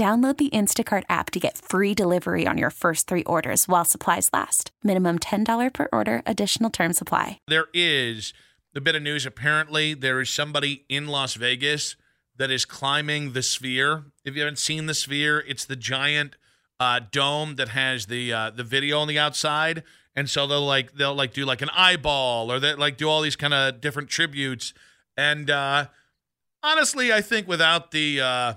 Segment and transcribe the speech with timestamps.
[0.00, 4.30] Download the Instacart app to get free delivery on your first three orders while supplies
[4.32, 4.70] last.
[4.82, 7.38] Minimum $10 per order, additional term supply.
[7.48, 8.32] There is
[8.74, 9.26] a bit of news.
[9.26, 11.96] Apparently, there is somebody in Las Vegas
[12.38, 14.04] that is climbing the sphere.
[14.24, 16.36] If you haven't seen the sphere, it's the giant
[16.78, 19.82] uh, dome that has the uh, the video on the outside,
[20.16, 23.20] and so they'll like they'll like do like an eyeball or they like do all
[23.20, 24.72] these kind of different tributes.
[25.18, 25.88] And uh,
[26.62, 28.54] honestly, I think without the uh,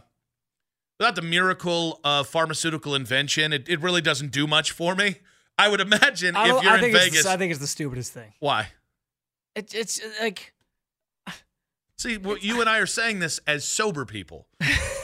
[1.04, 5.18] without the miracle of pharmaceutical invention, it, it really doesn't do much for me.
[5.60, 7.60] I would imagine I if you're I in think it's the- Vegas, I think it's
[7.60, 8.32] the stupidest thing.
[8.40, 8.70] why?
[9.54, 10.54] It, it's uh, like
[11.98, 14.48] See, well, you and I are saying this as sober people.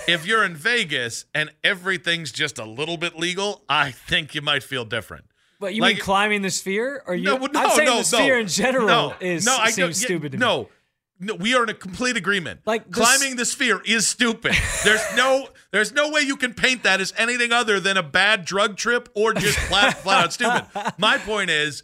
[0.08, 4.64] if you're in Vegas and everything's just a little bit legal, I think you might
[4.64, 5.25] feel different.
[5.59, 7.03] But you Like- mean climbing the sphere?
[7.05, 7.25] Or you?
[7.25, 8.42] No, no, I'm saying no, the sphere no.
[8.42, 10.31] in general no, is no, I seems yeah, stupid.
[10.31, 10.45] To me.
[10.45, 10.70] No,
[11.20, 12.61] no, we are in a complete agreement.
[12.66, 14.55] Like, climbing the sphere is stupid.
[14.86, 18.45] There's no, there's no way you can paint that as anything other than a bad
[18.45, 20.66] drug trip or just flat, flat out stupid.
[20.98, 21.84] My point is,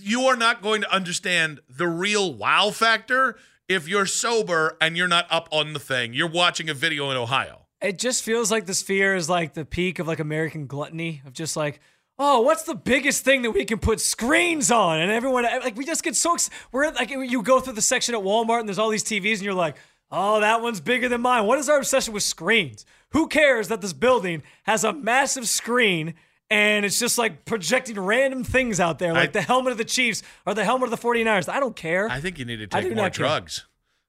[0.00, 3.36] you are not going to understand the real wow factor
[3.68, 6.14] if you're sober and you're not up on the thing.
[6.14, 7.66] You're watching a video in Ohio.
[7.80, 11.34] It just feels like the sphere is like the peak of like American gluttony of
[11.34, 11.80] just like,
[12.18, 15.00] oh, what's the biggest thing that we can put screens on?
[15.00, 18.14] And everyone like we just get so ex- we're like you go through the section
[18.14, 19.76] at Walmart and there's all these TVs and you're like,
[20.10, 21.44] oh, that one's bigger than mine.
[21.44, 22.86] What is our obsession with screens?
[23.14, 26.14] Who cares that this building has a massive screen?
[26.50, 29.84] And it's just like projecting random things out there, like I- the helmet of the
[29.84, 31.48] Chiefs or the helmet of the 49ers.
[31.48, 32.08] I don't care.
[32.08, 33.26] I think you need to take more not care.
[33.26, 33.64] drugs.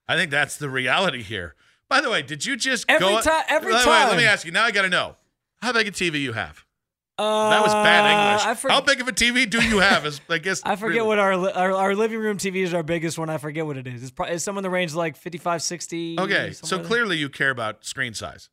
[0.07, 1.55] I think that's the reality here.
[1.88, 3.21] By the way, did you just Every go?
[3.21, 4.51] ti- every way, let me ask you.
[4.51, 5.16] Now I got to know
[5.61, 6.66] how big a TV you have.
[7.17, 8.45] uh, That was bad English.
[8.45, 10.05] I, for- how big of a TV do you have?
[10.05, 12.83] Is I guess I forget really- what our, our our living room TV is our
[12.83, 13.29] biggest one.
[13.29, 14.01] I forget what it is.
[14.03, 16.19] It's, probably, it's somewhere in the range of like 55, 60.
[16.19, 16.85] Okay, so there.
[16.85, 18.49] clearly you care about screen size.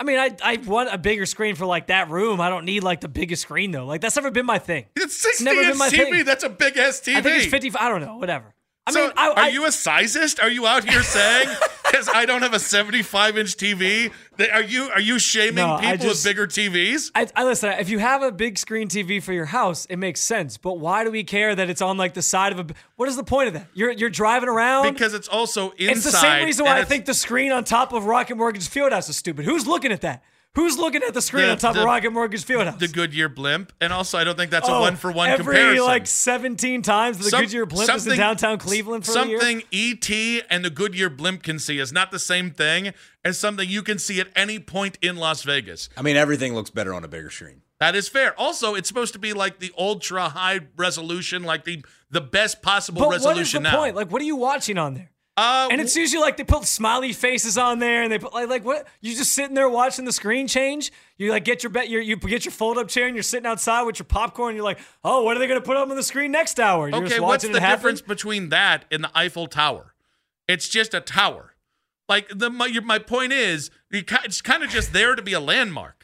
[0.00, 2.40] I mean, I I want a bigger screen for like that room.
[2.40, 3.84] I don't need like the biggest screen though.
[3.84, 4.86] Like that's never been my thing.
[4.96, 6.10] It's 60 never been my TV.
[6.10, 6.24] thing.
[6.24, 7.16] That's a big ass TV.
[7.16, 7.82] I think it's 55.
[7.82, 8.16] I don't know.
[8.16, 8.54] Whatever.
[8.86, 10.42] I so mean, I, are I, you a sizist?
[10.42, 11.48] Are you out here saying
[11.90, 14.10] because I don't have a 75 inch TV?
[14.38, 17.10] That, are you are you shaming No, people just- with bigger TVs?
[17.14, 17.70] I, I listen.
[17.78, 20.56] If you have a big screen TV for your house, it makes sense.
[20.56, 22.74] But why do we care that it's on like the side of a?
[22.96, 23.66] What is the point of that?
[23.74, 24.92] You're you're driving around.
[24.92, 25.96] Because it's also inside.
[25.96, 29.08] it's the same reason why I think the screen on top of Rocket Mortgage Fieldhouse
[29.10, 29.44] is stupid.
[29.44, 30.22] Who's looking at that?
[30.56, 32.78] Who's looking at the screen The- on top the- of Rocket Mortgage Fieldhouse?
[32.80, 35.44] the Goodyear blimp, and also I don't think that's a oh, one for one every
[35.44, 35.84] comparison.
[35.86, 39.38] like 17 times the Some- Goodyear blimp is in downtown Cleveland for a year.
[39.40, 42.92] something ET and the Goodyear blimp can see is not the same thing
[43.24, 45.88] as something you can see at any point in Las Vegas.
[45.96, 47.62] I mean, everything looks better on a bigger screen.
[47.78, 48.38] That is fair.
[48.38, 53.00] Also, it's supposed to be like the ultra high resolution, like the the best possible
[53.02, 53.76] But what is the resolution now.
[53.76, 53.94] point?
[53.94, 55.10] Like, what are you watching on there?
[55.40, 58.48] Uh, And it's usually like they put smiley faces on there, and they put like
[58.48, 58.86] like what?
[59.00, 60.92] You just sitting there watching the screen change.
[61.16, 63.46] You like get your bet, you you get your fold up chair, and you're sitting
[63.46, 64.50] outside with your popcorn.
[64.50, 66.88] And you're like, oh, what are they gonna put up on the screen next hour?
[66.88, 67.20] You're just okay.
[67.20, 69.94] What's the difference between that and the Eiffel Tower?
[70.46, 71.54] It's just a tower.
[72.08, 75.40] Like the my, your, my point is, it's kind of just there to be a
[75.40, 75.99] landmark.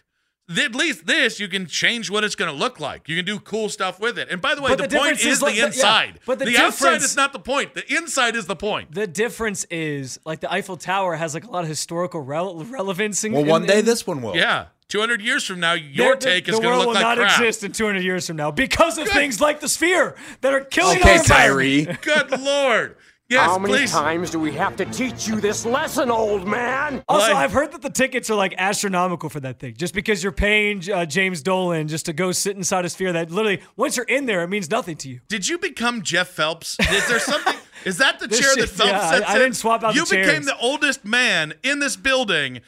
[0.48, 3.08] Th- At least this, you can change what it's going to look like.
[3.08, 4.28] You can do cool stuff with it.
[4.30, 6.20] And by the way, the, the point is is the like the- yeah, inside.
[6.24, 7.74] but the outside is not the point.
[7.74, 8.92] The inside is the point.
[8.94, 13.24] The difference is like the Eiffel Tower has like a lot of historical rel- relevance.
[13.24, 14.36] In, Well, in- one day in- this one will.
[14.36, 14.66] Yeah.
[14.88, 17.02] 200 years from now, your the- take the, is going to world look will like
[17.02, 17.40] not crap.
[17.40, 20.98] exist in 200 years from now because of things like the sphere that are killing
[21.00, 21.86] Okay, our environment.
[22.02, 22.28] Tyree.
[22.28, 22.96] Good Lord.
[23.28, 23.90] Yes, How many please.
[23.90, 27.02] times do we have to teach you this lesson, old man?
[27.08, 29.74] Also, I've heard that the tickets are like astronomical for that thing.
[29.76, 33.32] Just because you're paying uh, James Dolan just to go sit inside a sphere that
[33.32, 35.20] literally, once you're in there, it means nothing to you.
[35.26, 36.76] Did you become Jeff Phelps?
[36.78, 37.54] Is there something?
[37.84, 39.38] Is that the This chair that Phelps yeah, I- sits I in?
[39.40, 40.10] didn't swap out the chairs.
[40.12, 42.60] You became the oldest man in this building.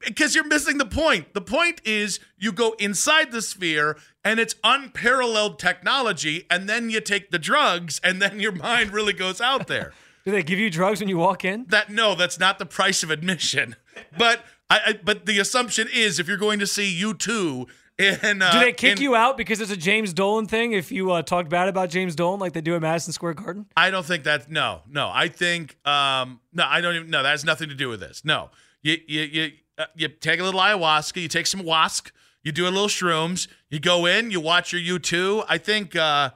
[0.00, 1.32] Because you're missing the point.
[1.32, 7.00] The point is you go inside the sphere and it's unparalleled technology, and then you
[7.00, 9.92] take the drugs, and then your mind really goes out there.
[10.24, 11.66] Do they give you drugs when you walk in?
[11.68, 13.76] That no, that's not the price of admission.
[14.18, 17.66] But I, I but the assumption is if you're going to see U2
[17.98, 20.72] in uh, Do they kick in- you out because it's a James Dolan thing?
[20.72, 23.64] If you uh, talk bad about James Dolan like they do at Madison Square Garden?
[23.74, 24.50] I don't think that.
[24.50, 25.10] No, no.
[25.12, 25.76] I think.
[25.86, 27.10] Um, no, I don't even.
[27.10, 28.22] No, that has nothing to do with this.
[28.22, 28.50] No,
[28.82, 31.20] you you you uh, you take a little ayahuasca.
[31.20, 32.12] You take some wask.
[32.42, 33.48] You do a little shrooms.
[33.70, 34.30] You go in.
[34.30, 35.44] You watch your U2.
[35.48, 35.94] I think.
[35.96, 36.30] Uh,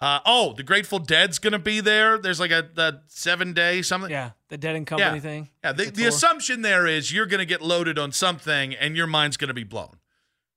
[0.00, 2.18] uh, oh, the Grateful Dead's gonna be there.
[2.18, 4.10] There's like a, a seven day something.
[4.10, 5.20] Yeah, the Dead and Company Yeah.
[5.20, 5.48] thing.
[5.64, 8.94] Yeah, the, The the assumption there is you're going to get loaded on something and
[8.94, 9.96] your mind's going to be blown.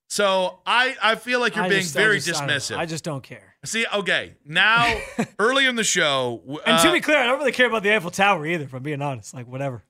[0.10, 2.78] So I, I feel like you're I being just- very I don't dismissive.
[2.78, 3.56] I just don't care.
[3.64, 4.98] See, okay, now
[5.40, 7.84] early in the show, w- And to uh, be clear, I don't really care about
[7.84, 8.64] the Eiffel Tower either.
[8.64, 9.84] If I'm being honest, like whatever.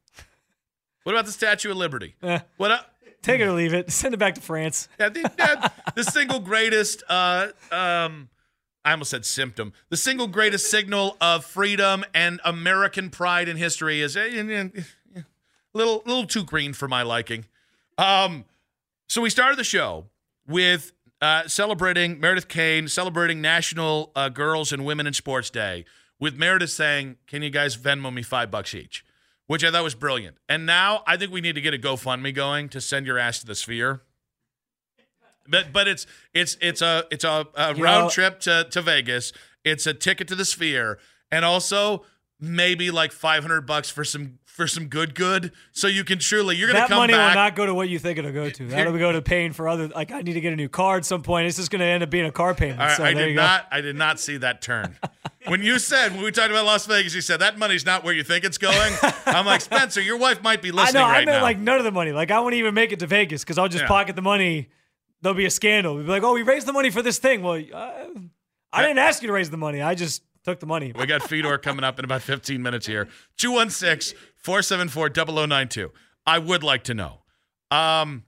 [1.03, 2.15] What about the Statue of Liberty?
[2.21, 2.71] Eh, What?
[2.71, 2.79] Uh,
[3.21, 3.91] take it or leave it.
[3.91, 4.87] Send it back to France.
[4.99, 8.29] yeah, the, yeah, the single greatest, uh, um,
[8.85, 9.73] I almost said symptom.
[9.89, 14.71] The single greatest signal of freedom and American pride in history is a
[15.73, 17.45] little, little too green for my liking.
[17.97, 18.45] Um,
[19.07, 20.05] so we started the show
[20.47, 25.83] with uh, celebrating Meredith Kane, celebrating National uh, Girls and Women in Sports Day,
[26.19, 29.03] with Meredith saying, "Can you guys Venmo me five bucks each?"
[29.49, 30.37] Which I thought was brilliant.
[30.47, 33.39] And now I think we need to get a GoFundMe going to send your ass
[33.39, 34.03] to the Sphere.
[35.47, 36.05] But but it's
[36.35, 39.33] it's it's a it's a, a round know- trip to to Vegas.
[39.65, 40.99] It's a ticket to the Sphere,
[41.31, 42.05] and also
[42.39, 45.53] maybe like five hundred bucks for some for some good good.
[45.71, 47.29] So you can truly you're gonna That come money back.
[47.33, 48.67] will not go to what you think it'll go to.
[48.67, 49.87] That'll go to paying for other.
[49.87, 51.47] Like I need to get a new car at some point.
[51.47, 52.79] It's just to end up being a car payment.
[52.79, 53.67] Right, so I did not.
[53.71, 54.97] I did not see that turn.
[55.47, 58.13] when you said when we talked about Las Vegas, you said that money's not where
[58.13, 58.93] you think it's going.
[59.25, 61.07] I'm like Spencer, your wife might be listening I know.
[61.07, 61.41] I right meant now.
[61.43, 62.11] like none of the money.
[62.11, 63.87] Like I won't even make it to Vegas because I'll just Yeah.
[63.87, 64.67] pocket the money.
[65.21, 65.95] There'll be a scandal.
[65.95, 67.41] We'll be like, oh, we raised the money for this thing.
[67.43, 67.91] Well, uh,
[68.71, 69.81] I didn't ask you to raise the money.
[69.81, 70.91] I just took the money.
[70.97, 73.07] we got Fedor coming up in about 15 minutes here.
[73.37, 75.09] 216 474
[75.47, 75.91] 0092.
[76.25, 77.19] I would like to know.
[77.71, 78.23] Um,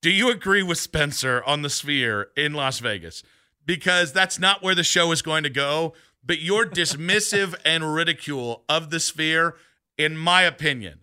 [0.00, 3.22] do you agree with Spencer on the sphere in Las Vegas?
[3.64, 5.94] Because that's not where the show is going to go.
[6.24, 9.56] But your dismissive and ridicule of the sphere,
[9.96, 11.00] in my opinion,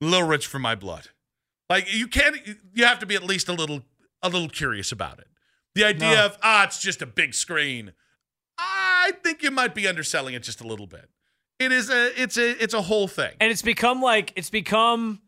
[0.00, 1.08] a little rich for my blood.
[1.68, 2.36] Like you can't.
[2.74, 3.82] You have to be at least a little,
[4.22, 5.26] a little curious about it.
[5.74, 6.26] The idea No.
[6.26, 7.92] of ah, it's just a big screen.
[9.02, 11.08] I think you might be underselling it just a little bit.
[11.58, 13.30] It is a, it's a, it's a whole thing.
[13.40, 15.20] And it's become like it's become.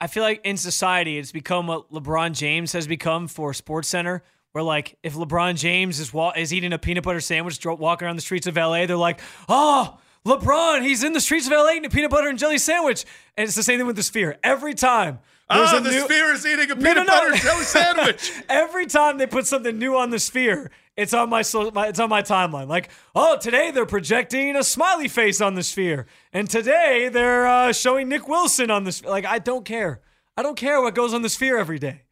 [0.00, 4.22] I feel like in society, it's become what LeBron James has become for Sports Center.
[4.52, 8.06] Where like if LeBron James is wa- is eating a peanut butter sandwich, dro- walking
[8.06, 9.98] around the streets of LA, they're like, oh.
[10.26, 13.04] LeBron, he's in the streets of LA eating a peanut butter and jelly sandwich.
[13.36, 14.36] And it's the same thing with the sphere.
[14.42, 15.20] Every time.
[15.48, 17.06] there's Ah, the new- sphere is eating a No, peanut no, no.
[17.12, 18.32] butter and jelly sandwich.
[18.48, 22.00] Every time they put something new on the sphere, it's on my, so, my it's
[22.00, 22.68] on my timeline.
[22.68, 27.72] Like, oh, today they're projecting a smiley face on the sphere, and today they're uh,
[27.72, 29.10] showing Nick Wilson on the sphere.
[29.10, 30.00] Like, I don't care.
[30.36, 32.02] I don't care what goes on the sphere every day.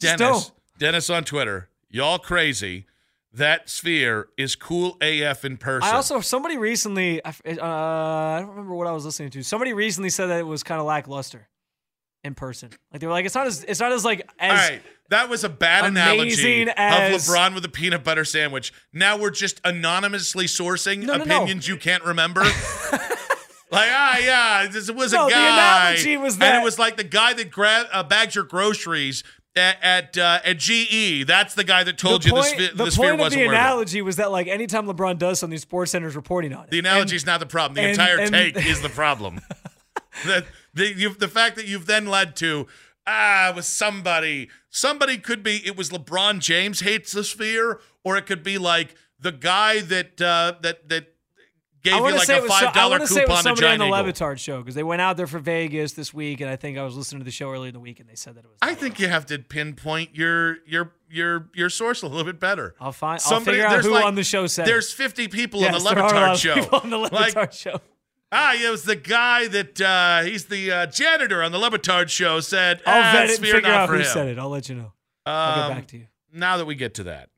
[0.00, 0.58] Just Dennis, don't.
[0.78, 2.86] Dennis on Twitter, y'all crazy.
[3.32, 5.88] That sphere is cool AF in person.
[5.88, 9.42] I also somebody recently, uh, I don't remember what I was listening to.
[9.42, 11.48] Somebody recently said that it was kind of lackluster
[12.24, 12.70] in person.
[12.92, 15.44] Like they were like, it's not as it's not as like as right, that was
[15.44, 18.72] a bad analogy amazing of LeBron with a peanut butter sandwich.
[18.92, 21.36] Now we're just anonymously sourcing No, no, no.
[21.36, 22.42] opinions you can't remember.
[23.70, 26.78] like ah yeah, this was No, a the guy, analogy was and that- it was
[26.78, 29.22] like the guy that grabbed uh, bagged your groceries
[29.56, 31.26] at at, uh, at GE.
[31.26, 33.20] That's the guy that told the you point, the, sphe- the the sphere point of
[33.20, 33.58] wasn't the worth it.
[33.58, 36.70] analogy was that like anytime LeBron does something, Sports Center's reporting on it.
[36.70, 37.74] The analogy is not the problem.
[37.74, 39.40] The and- entire and- take is the problem.
[40.24, 40.44] the,
[40.74, 42.66] the, you've, the fact that you've then led to,
[43.06, 44.48] ah, it was somebody.
[44.70, 48.94] Somebody could be, it was LeBron James hates the sphere, or it could be like
[49.18, 51.14] the guy that uh, that that
[51.82, 53.78] gave you like a so- five I want to say it was to somebody on
[53.78, 53.98] the Eagle.
[53.98, 56.76] Le Batard show because they went out there for Vegas this week, and I think
[56.78, 58.48] I was listening to the show earlier in the week, and they said that it
[58.48, 58.58] was.
[58.62, 62.74] I think you have to pinpoint your your your your source a little bit better.
[62.80, 63.14] I'll find.
[63.14, 64.66] I'll Somebody- figure out who like- on the show said.
[64.66, 66.54] There's 50 people yes, on the there are a lot Le Batard show.
[66.54, 67.80] people on the Le Batard Like, show.
[68.30, 72.10] Ah, it was the guy that uh, he's the uh, janitor on the Le Batard
[72.10, 74.04] show said, I'll ah, vet it and figure out who him.
[74.04, 74.38] said it.
[74.38, 74.92] I'll let you know.
[75.24, 76.06] I'll Um, get back to you.
[76.32, 77.30] Now that we get to that,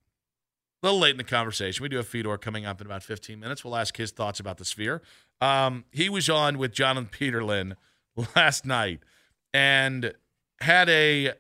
[0.83, 3.39] a little late in the conversation, we do have Fedor coming up in about 15
[3.39, 3.65] minutes.
[3.65, 5.01] We'll ask his thoughts about the sphere.
[5.41, 7.75] Um, he was on with Jonathan Peterlin
[8.37, 9.01] last night
[9.55, 10.13] and
[10.61, 11.35] had a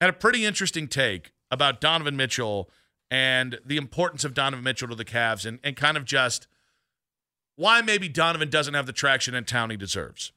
[0.00, 2.68] had a pretty interesting take about Donovan Mitchell
[3.10, 6.46] and the importance of Donovan Mitchell to the Cavs and, and kind of just
[7.56, 10.32] why maybe Donovan doesn't have the traction in town he deserves.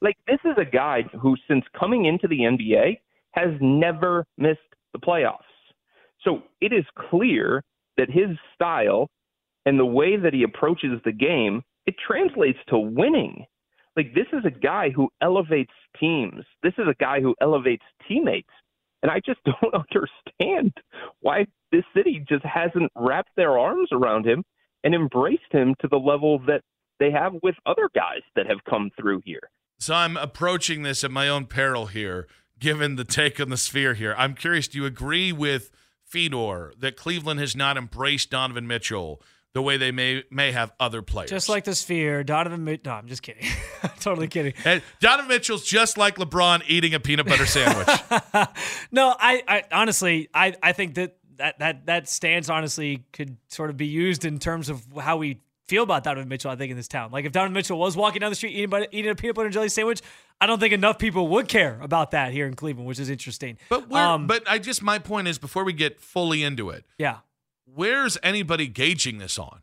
[0.00, 2.98] Like this is a guy who, since coming into the NBA,
[3.32, 4.60] has never missed
[4.92, 5.38] the playoffs.
[6.22, 7.62] So it is clear
[7.96, 9.10] that his style
[9.66, 13.46] and the way that he approaches the game, it translates to winning.
[13.96, 16.44] Like this is a guy who elevates teams.
[16.62, 18.50] This is a guy who elevates teammates.
[19.02, 20.72] And I just don't understand
[21.20, 24.44] why this city just hasn't wrapped their arms around him
[24.84, 26.62] and embraced him to the level that
[26.98, 29.50] they have with other guys that have come through here.
[29.78, 33.94] So I'm approaching this at my own peril here, given the take on the sphere
[33.94, 34.14] here.
[34.16, 35.70] I'm curious, do you agree with
[36.04, 39.20] Fedor that Cleveland has not embraced Donovan Mitchell
[39.54, 41.30] the way they may may have other players?
[41.30, 42.62] Just like the sphere, Donovan.
[42.64, 43.44] Mi- no, I'm just kidding.
[44.00, 44.54] totally kidding.
[44.64, 47.88] And Donovan Mitchell's just like LeBron eating a peanut butter sandwich.
[48.92, 53.68] no, I, I honestly, I, I think that that that that stance honestly could sort
[53.68, 56.50] of be used in terms of how we feel about Donovan Mitchell.
[56.50, 58.86] I think in this town, like if Donovan Mitchell was walking down the street eating,
[58.92, 60.00] eating a peanut butter and jelly sandwich,
[60.40, 63.58] I don't think enough people would care about that here in Cleveland, which is interesting.
[63.68, 67.18] But um, but I just my point is before we get fully into it, yeah,
[67.64, 69.62] where's anybody gauging this on?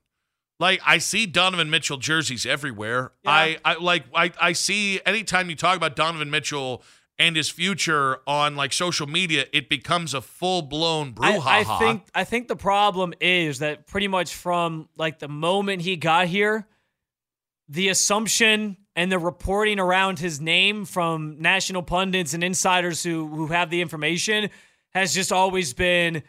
[0.60, 3.14] Like I see Donovan Mitchell jerseys everywhere.
[3.24, 3.32] Yeah.
[3.32, 6.84] I, I like I, I see anytime you talk about Donovan Mitchell
[7.20, 11.46] and his future on like social media, it becomes a full blown brouhaha.
[11.46, 15.82] I, I think I think the problem is that pretty much from like the moment
[15.82, 16.66] he got here,
[17.68, 23.48] the assumption and the reporting around his name from national pundits and insiders who who
[23.48, 24.50] have the information
[24.92, 26.24] has just always been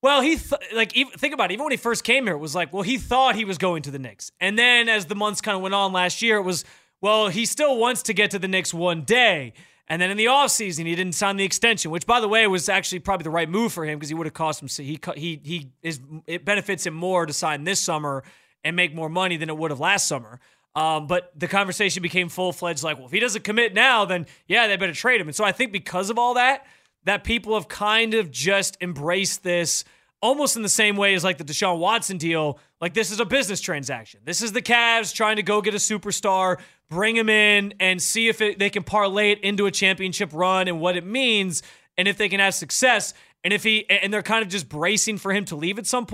[0.00, 1.54] well, he th- like even, think about it.
[1.54, 3.82] Even when he first came here, it was like, well, he thought he was going
[3.84, 6.42] to the Knicks, and then as the months kind of went on last year, it
[6.42, 6.62] was,
[7.00, 9.54] well, he still wants to get to the Knicks one day.
[9.86, 12.68] And then in the offseason, he didn't sign the extension, which, by the way, was
[12.70, 14.68] actually probably the right move for him because he would have cost him.
[14.68, 18.24] He he he is it benefits him more to sign this summer
[18.64, 20.40] and make more money than it would have last summer.
[20.74, 22.82] Um, but the conversation became full fledged.
[22.82, 25.28] Like, well, if he doesn't commit now, then yeah, they better trade him.
[25.28, 26.66] And so I think because of all that,
[27.04, 29.84] that people have kind of just embraced this
[30.20, 32.58] almost in the same way as like the Deshaun Watson deal.
[32.80, 34.20] Like this is a business transaction.
[34.24, 38.28] This is the Cavs trying to go get a superstar, bring him in, and see
[38.28, 41.62] if it, they can parlay it into a championship run and what it means,
[41.96, 43.14] and if they can have success.
[43.42, 46.06] And if he and they're kind of just bracing for him to leave at some.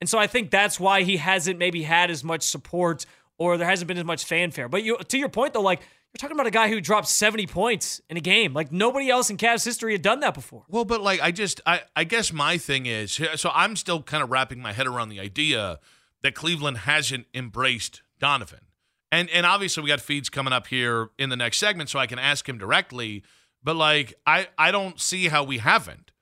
[0.00, 3.06] And so I think that's why he hasn't maybe had as much support
[3.38, 4.68] or there hasn't been as much fanfare.
[4.68, 7.46] But you, to your point though, like you're talking about a guy who dropped 70
[7.46, 8.52] points in a game.
[8.52, 10.64] Like nobody else in Cavs history had done that before.
[10.68, 14.22] Well, but like I just I I guess my thing is so I'm still kind
[14.22, 15.78] of wrapping my head around the idea
[16.22, 18.60] that Cleveland hasn't embraced Donovan.
[19.10, 22.06] And and obviously we got feeds coming up here in the next segment so I
[22.06, 23.22] can ask him directly,
[23.62, 26.12] but like I I don't see how we haven't.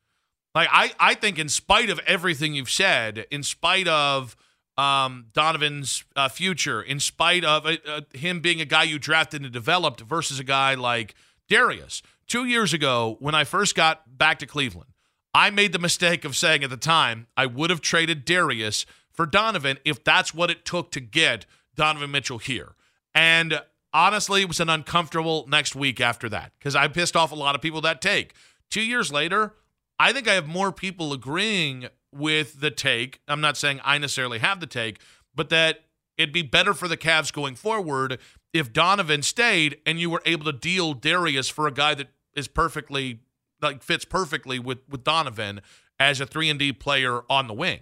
[0.55, 4.37] Like I I think in spite of everything you've said, in spite of
[4.79, 9.43] um, Donovan's uh, future, in spite of uh, uh, him being a guy you drafted
[9.43, 11.15] and developed versus a guy like
[11.49, 12.03] Darius.
[12.27, 14.91] Two years ago, when I first got back to Cleveland,
[15.33, 19.27] I made the mistake of saying at the time I would have traded Darius for
[19.27, 22.76] Donovan if that's what it took to get Donovan Mitchell here.
[23.17, 23.63] And
[23.95, 27.55] honestly, it was an uncomfortable next week after that because I pissed off a lot
[27.55, 28.35] of people that take.
[28.71, 29.55] Two years later,
[29.99, 33.21] I think I have more people agreeing with the take.
[33.27, 35.01] I'm not saying I necessarily have the take,
[35.35, 35.81] but that
[36.19, 38.19] it'd be better for the Cavs going forward
[38.53, 42.49] if Donovan stayed and you were able to deal Darius for a guy that is
[42.49, 43.21] perfectly
[43.63, 45.63] like fits perfectly with with Donovan
[45.99, 47.81] as a 3 and D player on the wing.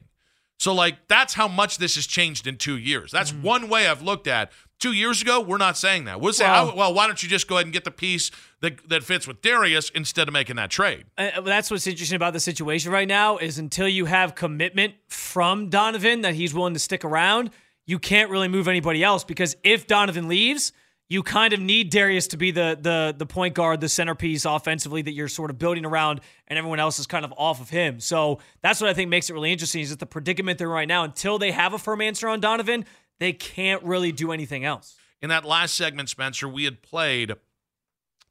[0.60, 3.10] So like that's how much this has changed in 2 years.
[3.10, 3.42] That's mm-hmm.
[3.42, 4.52] one way I've looked at.
[4.80, 6.20] 2 years ago, we're not saying that.
[6.20, 8.88] We'll say well, well, why don't you just go ahead and get the piece that
[8.88, 11.04] that fits with Darius instead of making that trade.
[11.16, 15.70] Uh, that's what's interesting about the situation right now is until you have commitment from
[15.70, 17.50] Donovan that he's willing to stick around,
[17.86, 20.72] you can't really move anybody else because if Donovan leaves,
[21.08, 25.02] you kind of need Darius to be the the the point guard, the centerpiece offensively
[25.02, 28.00] that you're sort of building around, and everyone else is kind of off of him.
[28.00, 30.72] So that's what I think makes it really interesting is that the predicament they're in
[30.72, 32.86] right now, until they have a firm answer on Donovan,
[33.20, 34.96] they can't really do anything else.
[35.22, 37.32] In that last segment, Spencer, we had played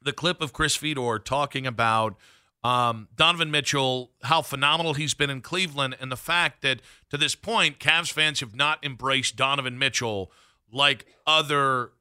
[0.00, 2.16] the clip of Chris Fedor talking about
[2.62, 7.34] um, Donovan Mitchell, how phenomenal he's been in Cleveland, and the fact that to this
[7.34, 10.30] point, Cavs fans have not embraced Donovan Mitchell
[10.72, 11.92] like other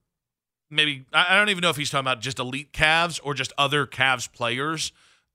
[0.73, 3.85] maybe I don't even know if he's talking about just elite Cavs or just other
[3.85, 4.91] Cavs players.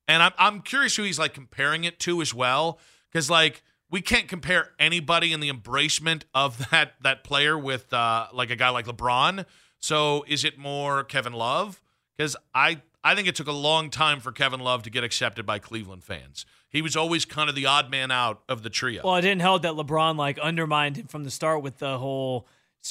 [0.06, 2.78] And I'm I'm curious who he's like comparing it to as well,
[3.10, 8.28] because like we can't compare anybody in the embracement of that that player with uh,
[8.32, 9.44] like a guy like LeBron.
[9.80, 11.80] So is it more Kevin Love?
[12.18, 15.46] because I I think it took a long time for Kevin Love to get accepted
[15.46, 16.44] by Cleveland fans.
[16.68, 19.02] He was always kind of the odd man out of the trio.
[19.04, 22.46] Well, it didn't help that LeBron like undermined him from the start with the whole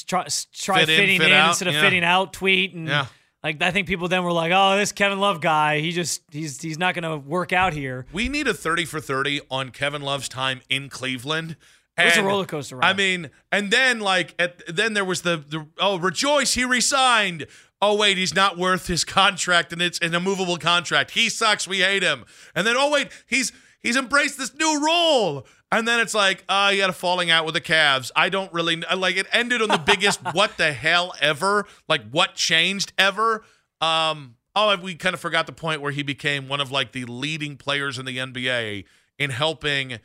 [0.06, 1.50] try, try fit fitting in, in out.
[1.50, 1.82] instead of yeah.
[1.82, 3.06] fitting out tweet and yeah.
[3.42, 6.60] Like I think people then were like, "Oh, this Kevin Love guy, he just he's
[6.60, 10.02] he's not going to work out here." We need a 30 for 30 on Kevin
[10.02, 11.56] Love's time in Cleveland.
[11.96, 12.88] It was a And, roller coaster ride.
[12.88, 17.46] I mean, and then like at, then there was the, the oh rejoice he resigned.
[17.80, 21.12] Oh wait, he's not worth his contract and it's an immovable contract.
[21.12, 21.66] He sucks.
[21.66, 22.24] We hate him.
[22.54, 25.46] And then oh wait, he's he's embraced this new role.
[25.70, 28.10] And then it's like, uh, he had a falling out with the Cavs.
[28.16, 29.16] I don't really like.
[29.16, 31.66] It ended on the biggest what the hell ever.
[31.88, 33.44] Like what changed ever.
[33.80, 37.04] Um, oh, we kind of forgot the point where he became one of like the
[37.04, 38.84] leading players in the NBA
[39.18, 39.98] in helping,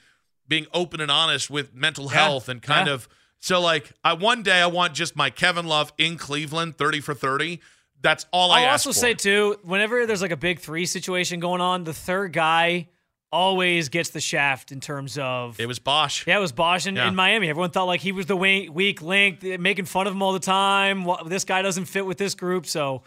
[0.48, 2.94] being open and honest with mental Yeah, health and kind yeah.
[2.94, 3.08] of.
[3.40, 7.14] So like, I one day I want just my Kevin Love in Cleveland, thirty for
[7.14, 7.62] thirty.
[8.02, 11.40] That's all I I'll ask also say too, whenever there's like a big three situation
[11.40, 12.90] going on, the third guy
[13.34, 15.60] always gets the shaft in terms of.
[15.60, 16.26] it was Bosh.
[16.28, 17.08] yeah, it was Bosh in, Yeah.
[17.08, 17.50] in Miami.
[17.50, 21.06] Everyone thought like he was the weak, link, making fun of him all the time.
[21.26, 23.02] This guy doesn't fit with this group, so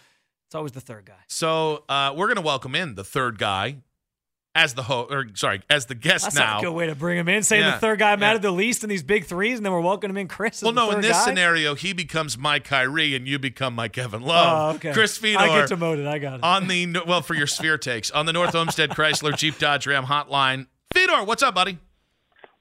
[0.48, 1.14] it's always the third guy.
[1.28, 3.76] So uh, we're gonna welcome in the third guy
[4.56, 6.54] as the host, or sorry, as the guest That's now.
[6.54, 7.42] not a good way to bring him in.
[7.42, 8.16] Saying Yeah, the third guy yeah.
[8.16, 10.62] mattered the least in these big threes, and then we're welcoming him in Chris.
[10.62, 11.24] Well, no, in this guy?
[11.24, 14.74] scenario, he becomes my Kyrie and you become my Kevin Love.
[14.74, 14.92] Oh, okay.
[14.92, 15.38] Chris Fedor.
[15.38, 16.06] I get demoted.
[16.06, 16.42] I got it.
[16.44, 20.06] on the well for your sphere takes on the North Olmsted Chrysler Jeep Dodge Ram
[20.06, 20.66] hotline.
[20.94, 21.78] Fedor, what's up, buddy?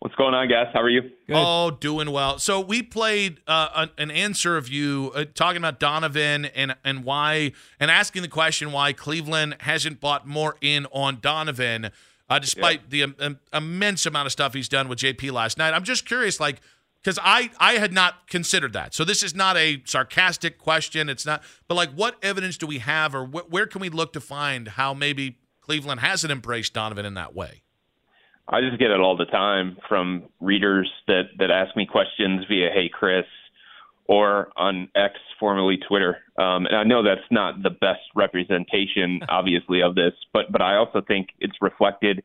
[0.06, 0.68] What's going on, guys?
[0.72, 1.02] How are you?
[1.02, 1.36] Good.
[1.36, 2.38] Oh, doing well.
[2.38, 7.04] So we played uh, an, an answer of you uh, talking about Donovan and and
[7.04, 11.90] why and asking the question why Cleveland hasn't bought more in on Donovan,
[12.30, 15.74] uh, despite the um, um, immense amount of stuff he's done with JP last night.
[15.74, 16.62] I'm just curious, like.
[17.04, 18.96] Because I, I had not considered that.
[18.96, 21.08] So this is not a sarcastic question.
[21.08, 24.12] It's not, but like, what evidence do we have, or wh- where can we look
[24.14, 27.62] to find how maybe Cleveland hasn't embraced Donovan in that way?
[28.48, 32.70] I just get it all the time from readers that that ask me questions via
[32.70, 33.26] Hey Chris
[34.08, 36.18] or on X, formerly Twitter.
[36.38, 40.76] Um, and I know that's not the best representation, obviously, of this, but but I
[40.76, 42.24] also think it's reflected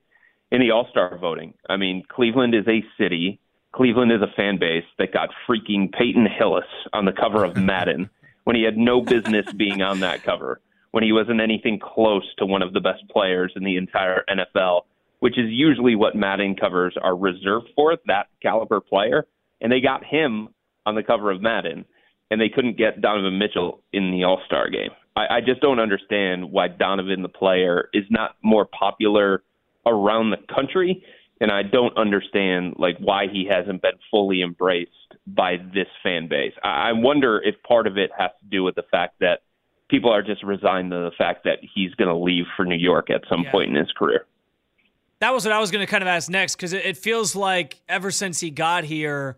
[0.53, 1.55] in the All Star voting.
[1.69, 3.41] I mean, Cleveland is a city.
[3.73, 8.11] Cleveland is a fan base that got freaking Peyton Hillis on the cover of Madden
[8.45, 12.47] when he had no business being on that cover, when he wasn't anything close to
[12.47, 14.83] one of the best players in the entire NFL,
[15.21, 19.27] which is usually what Madden covers are reserved for, that caliber player.
[19.61, 20.49] And they got him
[20.87, 21.85] on the cover of Madden,
[22.31, 24.91] and they couldn't get Donovan Mitchell in the All Star game.
[25.17, 29.43] I, I just don't understand why Donovan, the player, is not more popular
[29.87, 31.03] around the country
[31.41, 34.91] and I don't understand like why he hasn't been fully embraced
[35.27, 36.53] by this fan base.
[36.63, 39.41] I, I wonder if part of it has to do with the fact that
[39.89, 43.11] people are just resigned to the fact that he's going to leave for New York
[43.11, 43.53] at some Yeah.
[43.53, 44.27] point in his career.
[45.21, 47.37] That was what I was going to kind of ask next because it, it feels
[47.37, 49.37] like ever since he got here,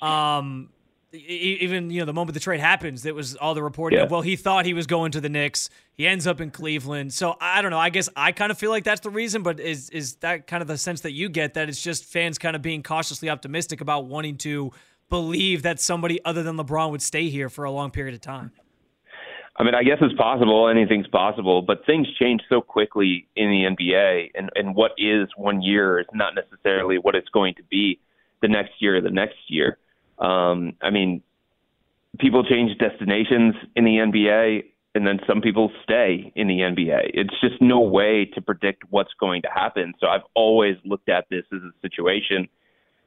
[0.00, 0.68] um,
[1.12, 4.04] e- even you know the moment the trade happens, it was all the reporting Yeah.
[4.04, 7.12] of well he thought he was going to the Knicks, he ends up in Cleveland.
[7.12, 7.78] So I don't know.
[7.78, 10.60] I guess I kind of feel like that's the reason, but is is that kind
[10.62, 13.80] of the sense that you get that it's just fans kind of being cautiously optimistic
[13.80, 14.72] about wanting to
[15.10, 18.52] believe that somebody other than LeBron would stay here for a long period of time.
[19.56, 20.68] I mean, I guess it's possible.
[20.68, 25.62] Anything's possible, but things change so quickly in the NBA, and and what is one
[25.62, 28.00] year is not necessarily what it's going to be
[28.42, 29.78] the next year or the next year.
[30.18, 31.22] Um, I mean,
[32.18, 34.64] people change destinations in the NBA,
[34.96, 37.10] and then some people stay in the NBA.
[37.14, 39.94] It's just no way to predict what's going to happen.
[40.00, 42.48] So I've always looked at this as a situation,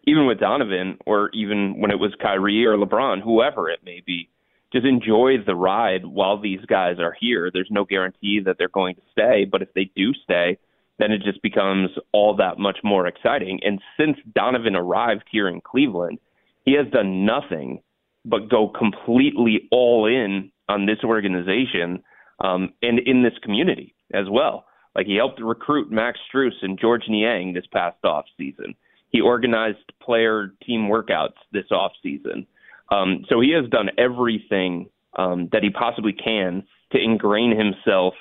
[0.06, 4.30] even with Donovan, or even when it was Kyrie or LeBron, whoever it may be
[4.74, 7.50] just enjoy the ride while these guys are here.
[7.52, 10.58] There's no guarantee that they're going to stay, but if they do stay,
[11.00, 13.60] then it just becomes all that much more exciting.
[13.64, 16.20] And since Donovan arrived here in Cleveland,
[16.66, 17.82] he has done nothing
[18.26, 22.04] but go completely all in on this organization
[22.44, 24.66] um, and in this community as well.
[24.96, 28.76] Like he helped recruit Max Strus and Georges Niang this past off season.
[29.10, 32.48] He organized player team workouts this off season.
[32.90, 38.14] Um, so he has done everything um, that he possibly can to ingrain himself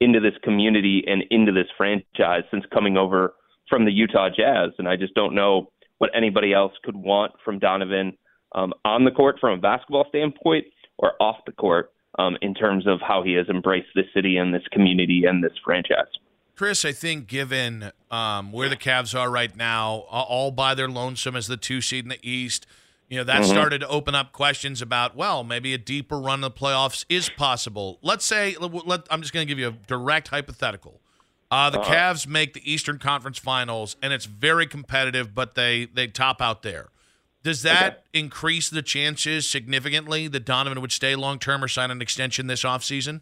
[0.00, 3.34] into this community and into this franchise since coming over
[3.68, 4.70] from the Utah Jazz.
[4.78, 8.16] And I just don't know what anybody else could want from Donovan
[8.54, 10.66] um, on the court from a basketball standpoint
[10.98, 14.54] or off the court um, in terms of how he has embraced this city and
[14.54, 16.06] this community and this franchise.
[16.56, 21.34] Chris, I think given um, where the Cavs are right now, all by their lonesome
[21.34, 22.64] as the two seed in the East,
[23.14, 23.46] you know that Mhm.
[23.48, 27.28] started to open up questions about well, maybe a deeper run of the playoffs is
[27.28, 27.98] possible.
[28.02, 31.00] Let's say, let, I'm just going to give you a direct hypothetical.
[31.50, 31.94] Uh, the Uh-huh.
[31.94, 36.62] Cavs make the Eastern Conference Finals, and it's very competitive, but they they top out
[36.62, 36.88] there.
[37.44, 42.02] Does that increase the chances significantly that Donovan would stay long term or sign an
[42.02, 43.20] extension this offseason?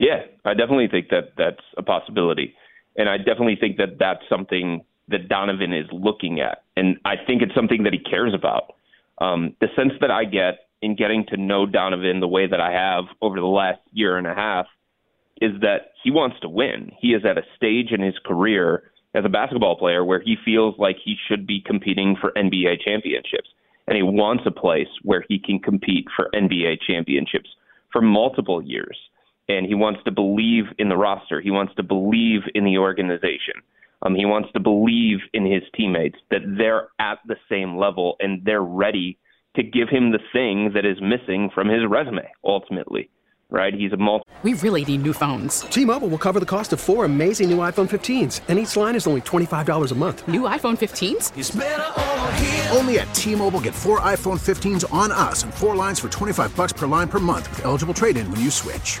[0.00, 2.54] Yeah, I definitely think that that's a possibility.
[2.96, 6.62] And I definitely think that that's something that Donovan is looking at.
[6.76, 8.74] And I think it's something that he cares about.
[9.20, 12.72] Um, the sense that I get in getting to know Donovan the way that I
[12.72, 14.66] have over the last year and a half
[15.40, 16.92] is that he wants to win.
[17.00, 20.74] He is at a stage in his career as a basketball player where he feels
[20.78, 23.48] like he should be competing for NBA championships.
[23.86, 27.48] And he wants a place where he can compete for NBA championships
[27.90, 28.98] for multiple years.
[29.48, 31.40] And he wants to believe in the roster.
[31.40, 33.54] He wants to believe in the organization.
[34.02, 38.44] Um, he wants to believe in his teammates that they're at the same level and
[38.44, 39.18] they're ready
[39.56, 43.10] to give him the thing that is missing from his resume ultimately
[43.50, 43.74] right?
[43.74, 44.24] He's a multi.
[44.42, 45.62] We really need new phones.
[45.62, 49.06] T-Mobile will cover the cost of four amazing new iPhone 15s, and each line is
[49.06, 50.26] only twenty-five dollars a month.
[50.28, 52.76] New iPhone 15s?
[52.76, 56.72] Only at T-Mobile, get four iPhone 15s on us, and four lines for twenty-five bucks
[56.72, 59.00] per line per month with eligible trade-in when you switch.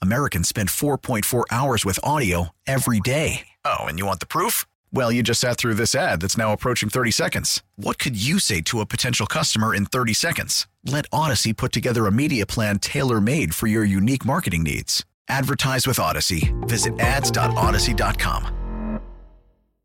[0.00, 3.48] Americans spend 4.4 hours with audio every day.
[3.64, 4.64] Oh, and you want the proof?
[4.92, 7.62] Well, you just sat through this ad that's now approaching 30 seconds.
[7.76, 10.68] What could you say to a potential customer in 30 seconds?
[10.84, 15.04] Let Audacy put together a media plan tailor made for your unique marketing needs.
[15.28, 16.52] Advertise with Audacy.
[16.68, 18.56] Visit ads.audacy.com.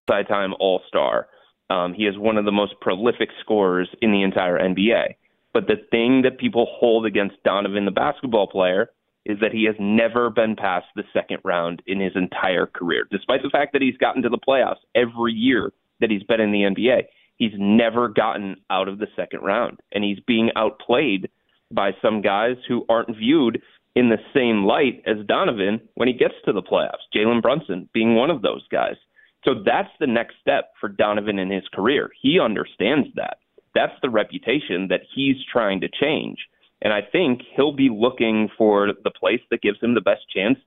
[0.08, 1.28] Time All Star.
[1.70, 5.16] Um, he is one of the most prolific scorers in the entire NBA.
[5.54, 8.90] But the thing that people hold against Donovan, the basketball player,
[9.26, 13.42] is that he has never been past the second round in his entire career, despite
[13.42, 16.62] the fact that he's gotten to the playoffs every year that he's been in the
[16.62, 17.04] NBA.
[17.38, 21.30] He's never gotten out of the second round, and he's being outplayed
[21.72, 23.62] by some guys who aren't viewed
[23.96, 27.08] in the same light as Donovan when he gets to the playoffs.
[27.16, 28.96] Jalen Brunson being one of those guys.
[29.44, 32.10] So that's the next step for Donovan in his career.
[32.22, 33.38] He understands that.
[33.74, 36.38] That's the reputation that he's trying to change.
[36.82, 40.58] And I think he'll be looking for the place that gives him the best chance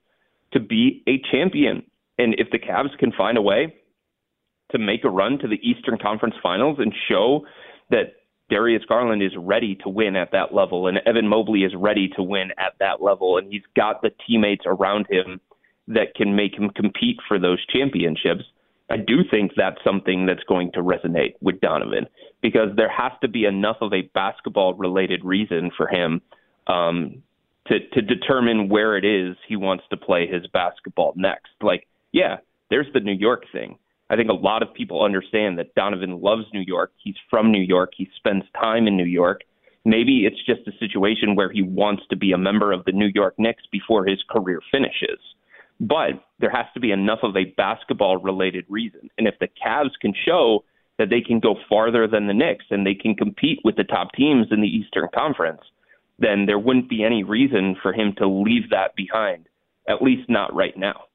[0.53, 1.83] to be a champion.
[2.17, 3.75] And if the Cavs can find a way
[4.71, 7.45] to make a run to the Eastern Conference Finals and show
[7.89, 8.13] that
[8.49, 12.23] Darius Garland is ready to win at that level and Evan Mobley is ready to
[12.23, 15.39] win at that level and he's got the teammates around him
[15.87, 18.43] that can make him compete for those championships,
[18.89, 22.07] I do think that's something that's going to resonate with Donovan
[22.41, 26.21] because there has to be enough of a basketball related reason for him
[26.67, 27.21] um,
[27.67, 31.51] to to determine where it is he wants to play his basketball next.
[31.61, 32.37] Like, yeah,
[32.69, 33.77] there's the New York thing.
[34.09, 36.91] I think a lot of people understand that Donovan loves New York.
[36.97, 37.91] He's from New York.
[37.95, 39.41] He spends time in New York.
[39.85, 43.09] Maybe it's just a situation where he wants to be a member of the New
[43.13, 45.19] York Knicks before his career finishes.
[45.79, 49.09] But there has to be enough of a basketball related reason.
[49.17, 50.65] And if the Cavs can show
[50.97, 54.11] that they can go farther than the Knicks and they can compete with the top
[54.13, 55.61] teams in the Eastern Conference,
[56.19, 59.47] then there wouldn't be any reason for him to leave that behind,
[59.87, 61.05] at least not right now.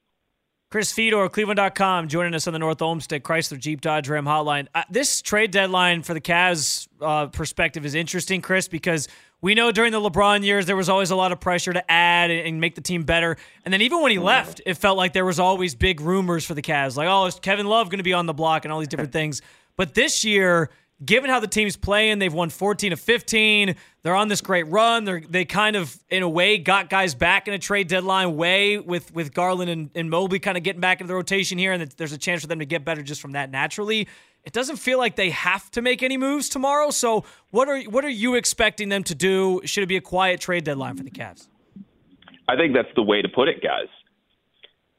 [0.75, 4.67] Chris Fedor, Cleveland.com, joining us on the North Olmsted Chrysler Jeep Dodge Ram hotline.
[4.75, 9.07] Uh, this trade deadline for the Cavs uh, perspective is interesting, Chris, because
[9.41, 12.33] we know during the LeBron years there was always a lot of pressure to add
[12.33, 13.37] and make the team better.
[13.65, 16.55] And then even when he left, it felt like there was always big rumors for
[16.55, 18.81] the Cavs, like, oh, is Kevin Love going to be on the block and all
[18.81, 19.43] these different things.
[19.77, 20.71] But this year,
[21.05, 23.75] given how the team's playing, they've won 14 of 15.
[24.03, 25.05] They're on this great run.
[25.05, 28.79] They're they kind of in a way got guys back in a trade deadline way
[28.79, 31.90] with with Garland and, and Mobley kind of getting back into the rotation here, and
[31.93, 34.09] there's a chance for them to get better just from that naturally.
[34.45, 36.90] It doesn't feel like they have to make any moves tomorrow.
[36.90, 39.61] So what are what are you expecting them to do?
[39.64, 41.49] Should it be a quiet trade deadline for the Cavs?
[42.47, 43.88] I think that's the way to put it, guys.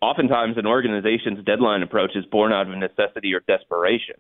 [0.02, 4.16] Oftentimes, an organization's deadline approach is born out of necessity or desperation.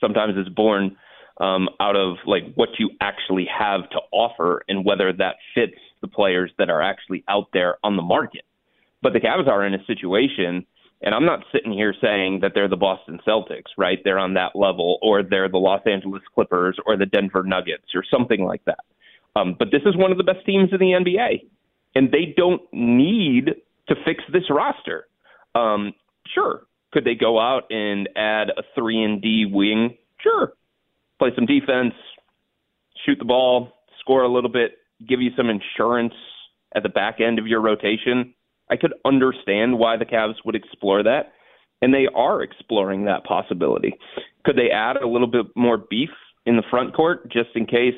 [0.00, 0.96] Sometimes it's born
[1.40, 6.08] um, out of like what you actually have to offer and whether that fits the
[6.08, 8.42] players that are actually out there on the market.
[9.02, 10.66] But the Cavs are in a situation
[11.00, 13.98] And I'm not sitting here saying that they're the Boston Celtics, right?
[14.02, 18.04] They're on that level, or they're the Los Angeles Clippers or the Denver Nuggets or
[18.10, 18.80] something like that.
[19.36, 21.46] Um, but this is one of the best teams in the NBA,
[21.94, 23.54] and they don't need
[23.88, 25.06] to fix this roster.
[25.54, 25.92] Um,
[26.34, 29.96] sure, could they go out and add a three and D wing?
[30.20, 30.52] Sure,
[31.18, 31.94] play some defense,
[33.04, 34.78] shoot the ball, score a little bit,
[35.08, 36.14] give you some insurance
[36.74, 38.34] at the back end of your rotation.
[38.70, 41.32] I could understand why the Cavs would explore that,
[41.80, 43.94] and they are exploring that possibility.
[44.44, 46.10] Could they add a little bit more beef
[46.46, 47.94] in the front court just in case,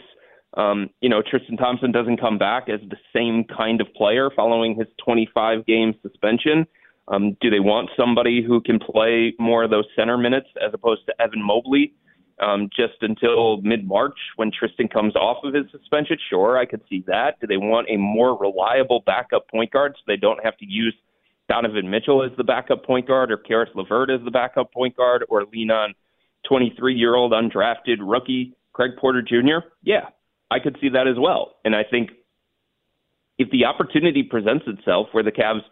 [0.57, 4.77] um, you know, Tristan Thompson doesn't come back as the same kind of player following
[4.77, 6.67] his 25 game suspension?
[7.09, 11.07] Um, do they want somebody who can play more of those center minutes as opposed
[11.07, 11.93] to Evan Mobley?
[12.41, 16.17] Um, just until mid March when Tristan comes off of his suspension.
[16.29, 17.41] Sure, I could see that.
[17.41, 20.95] Do they want a more reliable backup point guard so they don't have to use
[21.49, 25.25] Donovan Mitchell as the backup point guard or Caris LeVert as the backup point guard
[25.29, 25.95] or lean on
[26.49, 29.67] 23 year old undrafted rookie Craig Porter Jr.?
[29.83, 30.09] Yeah,
[30.51, 31.57] I could see that as well.
[31.65, 32.11] And I think
[33.39, 35.63] if the opportunity presents itself where the Cavs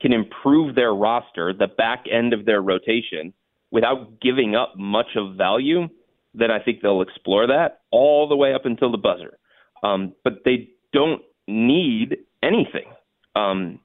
[0.00, 3.32] can improve their roster, the back end of their rotation,
[3.70, 5.88] without giving up much of value,
[6.34, 9.38] then I think they'll explore that all the way up until the buzzer.
[9.82, 12.86] Um, but they don't need anything.
[13.36, 13.80] Um,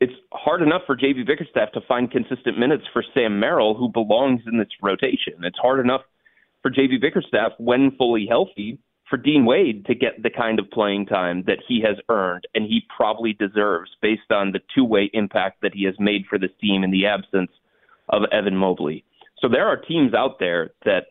[0.00, 4.42] it's hard enough for JV Bickerstaff to find consistent minutes for Sam Merrill, who belongs
[4.46, 5.34] in this rotation.
[5.42, 6.02] It's hard enough
[6.62, 11.06] for JV Bickerstaff, when fully healthy, for Dean Wade to get the kind of playing
[11.06, 15.62] time that he has earned and he probably deserves based on the two way impact
[15.62, 17.50] that he has made for this team in the absence
[18.10, 19.04] of Evan Mobley.
[19.40, 21.06] So there are teams out there that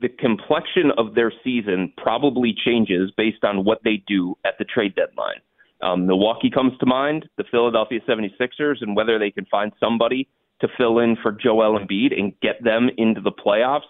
[0.00, 4.94] the complexion of their season probably changes based on what they do at the trade
[4.94, 5.40] deadline.
[5.82, 10.28] Um, Milwaukee comes to mind, the Philadelphia 76ers, and whether they can find somebody
[10.60, 13.80] to fill in for Joel Embiid and get them into the playoffs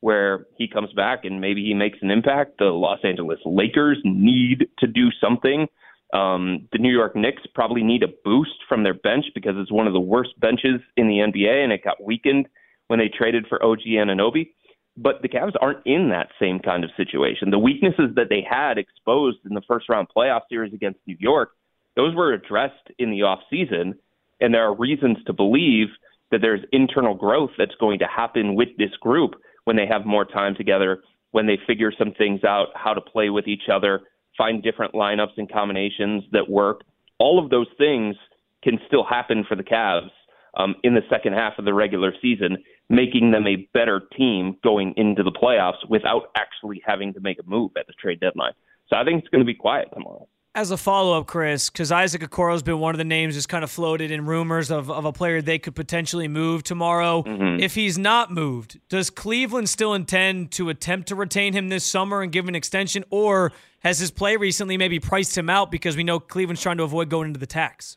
[0.00, 2.58] where he comes back and maybe he makes an impact.
[2.58, 5.66] The Los Angeles Lakers need to do something.
[6.12, 9.86] Um, the New York Knicks probably need a boost from their bench because it's one
[9.86, 12.48] of the worst benches in the NBA and it got weakened
[12.88, 14.50] when they traded for OG Anunoby.
[14.96, 17.50] But the Cavs aren't in that same kind of situation.
[17.50, 21.52] The weaknesses that they had exposed in the first round playoff series against New York,
[21.96, 23.94] those were addressed in the offseason.
[24.40, 25.88] And there are reasons to believe
[26.30, 30.24] that there's internal growth that's going to happen with this group when they have more
[30.24, 34.00] time together, when they figure some things out, how to play with each other,
[34.36, 36.82] find different lineups and combinations that work.
[37.18, 38.16] All of those things
[38.62, 40.10] can still happen for the Cavs
[40.56, 42.56] um, in the second half of the regular season
[42.92, 47.42] making them a better team going into the playoffs without actually having to make a
[47.48, 48.52] move at the trade deadline.
[48.88, 50.28] So I think it's going to be quiet tomorrow.
[50.54, 53.48] As a follow up, Chris, because Isaac Okoro has been one of the names just
[53.48, 57.22] kind of floated in rumors of, of a player they could potentially move tomorrow.
[57.22, 57.60] Mm-hmm.
[57.60, 62.20] If he's not moved, does Cleveland still intend to attempt to retain him this summer
[62.20, 66.04] and give an extension, or has his play recently maybe priced him out because we
[66.04, 67.96] know Cleveland's trying to avoid going into the tax?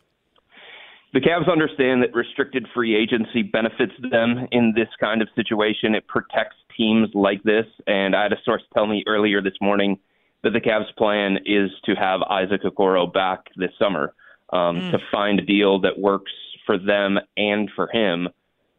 [1.15, 5.95] The Cavs understand that restricted free agency benefits them in this kind of situation.
[5.95, 7.65] It protects teams like this.
[7.88, 9.97] And I had a source tell me earlier this morning
[10.43, 14.13] that the Cavs' plan is to have Isaac Okoro back this summer
[14.51, 14.91] um, mm.
[14.91, 16.34] to find a deal that works
[16.65, 18.28] for them and for him.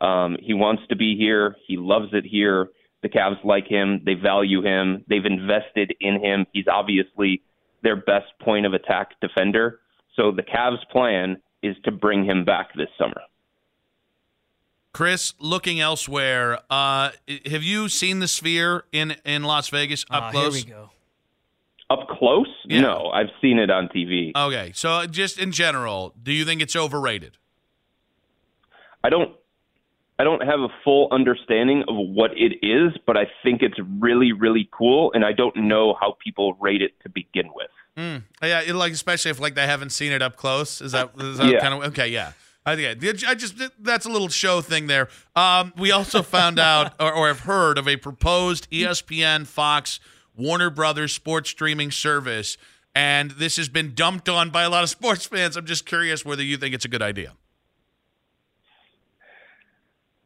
[0.02, 1.56] Um, he wants to be here.
[1.66, 2.68] He loves it here.
[3.02, 4.02] The Cavs like him.
[4.04, 5.06] They value him.
[5.08, 6.44] They've invested in him.
[6.52, 7.40] He's obviously
[7.82, 9.80] their best point of attack defender.
[10.16, 13.20] So the Cavs' plan is to bring him back this summer.
[14.92, 17.10] Chris, looking elsewhere, uh,
[17.44, 20.62] have you seen the Sphere in in Las Vegas up uh, close?
[20.62, 20.90] Here we go.
[21.90, 22.48] Up close?
[22.64, 22.80] Yeah.
[22.80, 24.32] No, I've seen it on TV.
[24.34, 27.36] Okay, so just in general, do you think it's overrated?
[29.04, 29.36] I don't.
[30.18, 34.32] I don't have a full understanding of what it is, but I think it's really,
[34.32, 37.68] really cool, and I don't know how people rate it to begin with.
[37.96, 38.22] Mm.
[38.42, 40.80] Yeah, like especially if like they haven't seen it up close.
[40.80, 41.60] Is that, is that yeah.
[41.60, 42.08] kind of okay?
[42.08, 42.32] Yeah.
[42.66, 45.08] I think I just that's a little show thing there.
[45.36, 50.00] Um, we also found out or, or have heard of a proposed ESPN, Fox,
[50.36, 52.58] Warner Brothers sports streaming service,
[52.92, 55.56] and this has been dumped on by a lot of sports fans.
[55.56, 57.34] I'm just curious whether you think it's a good idea.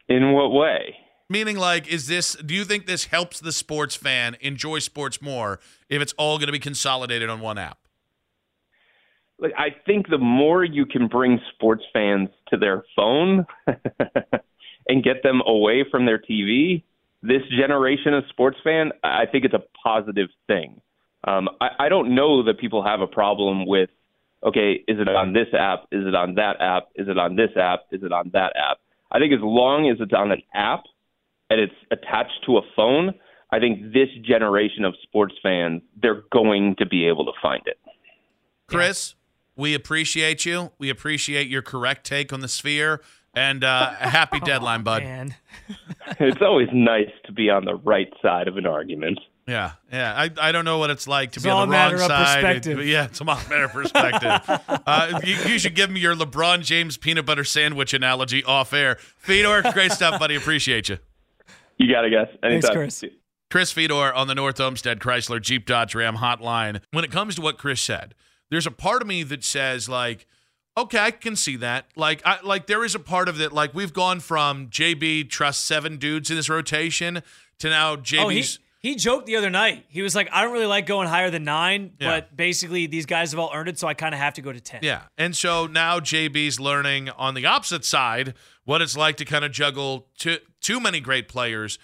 [0.08, 0.96] In what way?
[1.30, 2.34] Meaning, like, is this?
[2.34, 6.48] Do you think this helps the sports fan enjoy sports more if it's all going
[6.48, 7.78] to be consolidated on one app?
[9.38, 13.46] Like, I think the more you can bring sports fans to their phone
[14.88, 16.82] and get them away from their TV,
[17.22, 20.80] this generation of sports fan, I think it's a positive thing.
[21.22, 23.90] Um, I, I don't know that people have a problem with,
[24.42, 25.84] okay, is it on this app?
[25.92, 26.88] Is it on that app?
[26.96, 27.82] Is it on this app?
[27.92, 28.78] Is it on that app?
[29.12, 30.82] I think as long as it's on an app
[31.50, 33.12] and it's attached to a phone,
[33.50, 37.78] I think this generation of sports fans they're going to be able to find it.
[38.66, 39.14] Chris,
[39.56, 40.70] we appreciate you.
[40.78, 43.02] We appreciate your correct take on the sphere.
[43.34, 45.02] And uh, happy deadline, bud.
[45.02, 45.34] Man.
[46.20, 49.20] it's always nice to be on the right side of an argument.
[49.46, 50.14] Yeah, yeah.
[50.16, 51.96] I, I don't know what it's like to It's be all on the wrong matter
[51.96, 52.34] of side.
[52.36, 52.76] perspective.
[52.76, 54.60] But yeah, it's a matter of perspective.
[54.86, 58.96] uh, you, you should give me your LeBron James peanut butter sandwich analogy off air.
[59.18, 60.36] Fedor, great stuff, buddy.
[60.36, 60.98] Appreciate you.
[61.80, 62.28] You got to guess.
[62.42, 62.74] Anytime.
[62.74, 63.04] Chris.
[63.50, 66.82] Chris Fedor on the North Olmsted Chrysler Jeep Dodge Ram hotline.
[66.92, 68.14] When it comes to what Chris said,
[68.50, 70.26] there's a part of me that says like,
[70.76, 71.86] okay, I can see that.
[71.96, 73.52] Like, I like there is a part of that.
[73.54, 77.22] Like we've gone from JB trust seven dudes in this rotation
[77.60, 78.18] to now JB's.
[78.20, 78.28] Oh,
[78.82, 79.86] he, he joked the other night.
[79.88, 82.08] He was like, I don't really like going higher than nine, Yeah.
[82.20, 84.52] but basically these guys have all earned it, so I kind of have to go
[84.52, 84.80] to 10.
[84.82, 85.02] Yeah.
[85.18, 88.34] And so now JB's learning on the opposite side
[88.70, 91.76] what it's like to kind of juggle too, too many great players.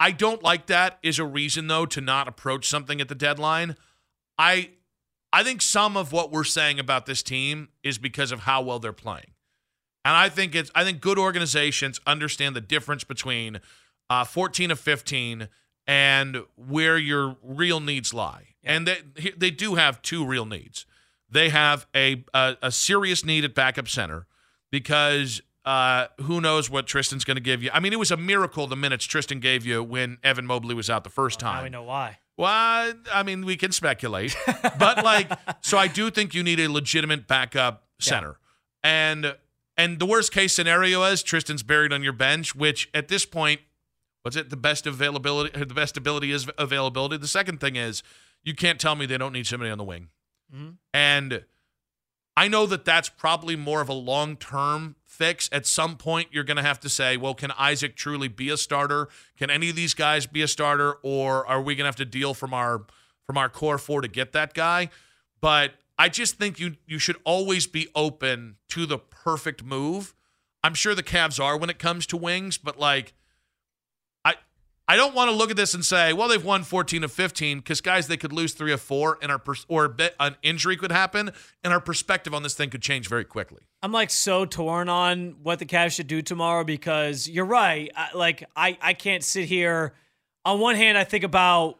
[0.00, 3.76] I don't like that is a reason though to not approach something at the deadline.
[4.38, 4.70] I
[5.34, 8.78] I think some of what we're saying about this team is because of how well
[8.78, 9.32] they're playing.
[10.02, 13.60] And I think it's I think good organizations understand the difference between
[14.08, 15.48] uh, 14 of 15
[15.86, 18.54] and where your real needs lie.
[18.62, 19.02] And they
[19.36, 20.86] they do have two real needs.
[21.28, 24.26] They have a a, a serious need at backup center
[24.70, 27.70] because uh, who knows what Tristan's going to give you.
[27.72, 30.90] I mean, it was a miracle the minutes Tristan gave you when Evan Mobley was
[30.90, 31.56] out the first time.
[31.58, 32.18] Now we know why.
[32.36, 34.36] Well, I mean, we can speculate,
[34.78, 35.30] but like,
[35.62, 38.36] so I do think you need a legitimate backup center,
[38.82, 39.36] and
[39.76, 43.60] and the worst case scenario is Tristan's buried on your bench, which at this point,
[44.22, 44.50] what's it?
[44.50, 47.16] The best availability, the best ability is availability.
[47.18, 48.02] The second thing is
[48.42, 50.08] you can't tell me they don't need somebody on the wing,
[50.52, 50.78] Mhm.
[50.92, 51.44] and
[52.36, 55.48] I know that that's probably more of a long term fix.
[55.52, 58.56] At some point, you're going to have to say, well, can Isaac truly be a
[58.56, 59.08] starter?
[59.38, 62.04] Can any of these guys be a starter, or are we going to have to
[62.04, 62.84] deal from our
[63.26, 64.90] from our core four to get that guy?
[65.40, 70.14] But I just think you you should always be open to the perfect move.
[70.62, 73.14] I'm sure the Cavs are when it comes to wings, but like
[74.86, 77.58] I don't want to look at this and say, well, they've won 14 of 15
[77.58, 80.92] because guys, they could lose three of four, and our pers- or an injury could
[80.92, 81.30] happen,
[81.62, 83.62] and our perspective on this thing could change very quickly.
[83.82, 87.90] I'm like so torn on what the Cavs should do tomorrow because you're right.
[87.96, 89.94] I, like I, I can't sit here.
[90.44, 91.78] On one hand, I think about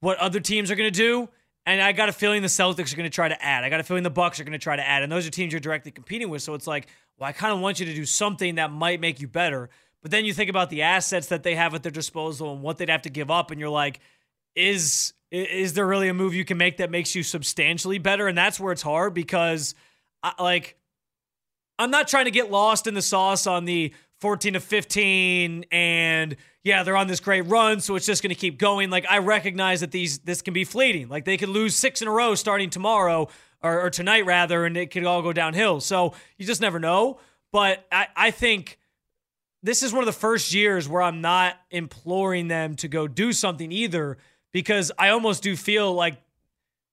[0.00, 1.28] what other teams are going to do,
[1.66, 3.64] and I got a feeling the Celtics are going to try to add.
[3.64, 5.30] I got a feeling the Bucks are going to try to add, and those are
[5.30, 6.40] teams you're directly competing with.
[6.40, 6.86] So it's like,
[7.18, 9.68] well, I kind of want you to do something that might make you better.
[10.06, 12.78] But then you think about the assets that they have at their disposal and what
[12.78, 13.98] they'd have to give up, and you're like,
[14.54, 18.28] is is there really a move you can make that makes you substantially better?
[18.28, 19.74] And that's where it's hard because,
[20.22, 20.76] I, like,
[21.76, 26.36] I'm not trying to get lost in the sauce on the 14 to 15 and
[26.62, 28.90] yeah, they're on this great run, so it's just going to keep going.
[28.90, 31.08] Like I recognize that these this can be fleeting.
[31.08, 33.26] Like they could lose six in a row starting tomorrow
[33.60, 35.80] or, or tonight rather, and it could all go downhill.
[35.80, 37.18] So you just never know.
[37.50, 38.78] But I, I think
[39.66, 43.32] this is one of the first years where I'm not imploring them to go do
[43.32, 44.18] something either,
[44.52, 46.20] because I almost do feel like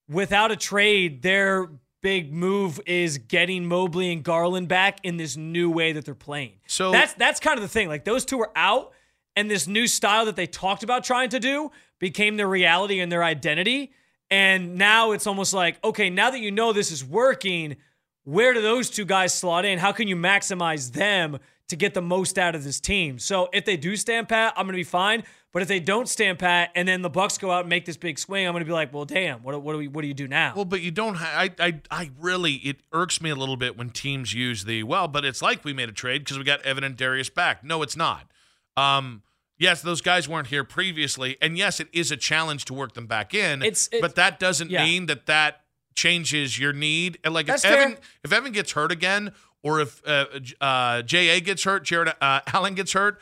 [0.10, 1.70] without a trade, their
[2.02, 6.54] big move is getting Mobley and Garland back in this new way that they're playing.
[6.68, 7.88] So- that's that's kind of the thing.
[7.88, 8.92] Like those two are out,
[9.36, 13.12] and this new style that they talked about trying to do became their reality and
[13.12, 13.92] their identity.
[14.30, 17.78] And now it's almost like, okay, now that you know this is working,
[18.24, 19.80] where do those two guys slot in?
[19.80, 23.20] How can you maximize them to get the most out of this team?
[23.20, 25.24] So if they do stand pat, I'm going to be fine.
[25.52, 27.96] But if they don't stand pat, and then the Bucks go out and make this
[27.96, 30.08] big swing, I'm going to be like, well, damn, what what do we what do
[30.08, 30.54] you do now?
[30.56, 31.16] Well, but you don't.
[31.16, 32.54] I, I, I really.
[32.54, 35.08] It irks me a little bit when teams use the well.
[35.08, 37.64] But it's like we made a trade because we got Evan and Darius back.
[37.64, 38.32] No, it's not.
[38.76, 39.22] Um,
[39.60, 43.06] yes, those guys weren't here previously, and yes, it is a challenge to work them
[43.06, 43.62] back in.
[43.62, 44.84] It's- it- but that doesn't yeah.
[44.84, 45.62] mean that that
[45.94, 47.20] changes your need.
[47.24, 48.02] And like That's if Evan, fair.
[48.24, 49.32] if Evan gets hurt again,
[49.64, 50.26] or if uh,
[50.62, 53.20] uh, Ja gets hurt, Jarrett uh, Allen gets hurt.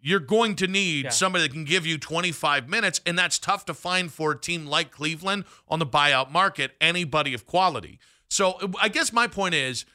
[0.00, 1.10] You're going to need Yeah.
[1.10, 4.66] somebody that can give you 25 minutes, and that's tough to find for a team
[4.66, 7.98] like Cleveland on the buyout market, anybody of quality.
[8.28, 9.86] So I guess my point is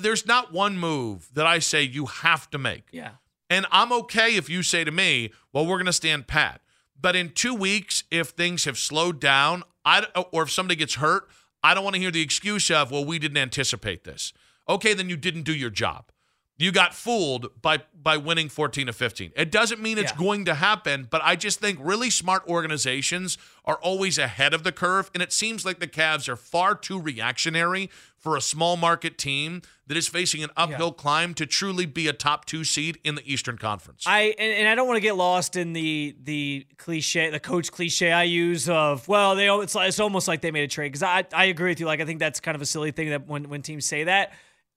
[0.00, 2.84] there's not one move that I say you have to make.
[2.90, 3.10] yeah.
[3.50, 6.62] And I'm okay if you say to me, well, we're going to stand pat.
[6.98, 11.28] But in two weeks, if things have slowed down, I, or if somebody gets hurt,
[11.62, 14.32] I don't want to hear the excuse of, well, we didn't anticipate this.
[14.68, 16.10] Okay, then you didn't do your job.
[16.58, 19.32] You got fooled by by winning 14 to 15.
[19.34, 20.18] It doesn't mean it's Yeah.
[20.18, 24.70] going to happen, but I just think really smart organizations are always ahead of the
[24.70, 29.18] curve and it seems like the Cavs are far too reactionary for a small market
[29.18, 33.14] team that is facing an uphill climb to truly be a top 2 seed in
[33.16, 34.04] the Eastern Conference.
[34.06, 37.72] I and, and I don't want to get lost in the the cliche, the coach
[37.72, 40.88] cliche I use of well, they it's like, it's almost like they made a trade
[40.92, 41.86] because I I agree with you.
[41.86, 44.32] Like I think that's kind of a silly thing that when when teams say that.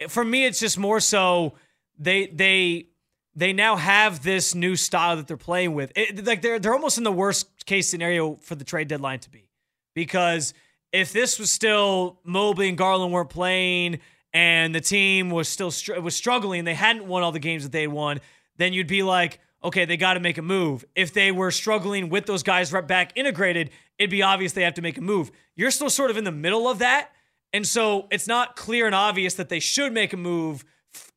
[0.09, 1.53] For me, it's just more so
[1.97, 2.87] they they
[3.35, 5.91] they now have this new style that they're playing with.
[5.95, 9.29] It, like they're they're almost in the worst case scenario for the trade deadline to
[9.29, 9.49] be
[9.93, 10.53] because
[10.91, 13.99] if this was still Mobley and Garland weren't playing
[14.33, 17.71] and the team was still str- was struggling, they hadn't won all the games that
[17.71, 18.19] they won,
[18.57, 20.85] then you'd be like, okay, they got to make a move.
[20.95, 24.75] If they were struggling with those guys right back integrated, it'd be obvious they have
[24.75, 25.31] to make a move.
[25.55, 27.11] You're still sort of in the middle of that,
[27.55, 30.65] and so it's not clear and obvious that they should make a move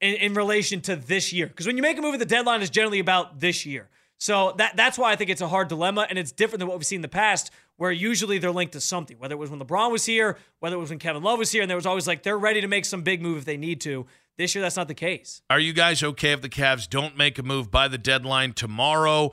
[0.01, 1.49] in, in relation to this year.
[1.49, 3.89] Because when you make a move the deadline, it's generally about this year.
[4.18, 6.78] So that that's why I think it's a hard dilemma, and it's different than what
[6.78, 9.18] we've seen in the past, where usually they're linked to something.
[9.18, 11.62] Whether it was when LeBron was here, whether it was when Kevin Love was here,
[11.62, 13.80] and there was always like they're ready to make some big move if they need
[13.80, 14.07] to.
[14.36, 15.43] This year, that's not the case.
[15.51, 19.32] Are you guys okay if the Cavs don't make a move by the deadline tomorrow?